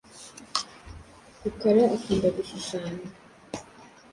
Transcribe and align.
Rukara 1.41 1.83
akunda 1.95 2.27
gushushanya. 2.35 3.05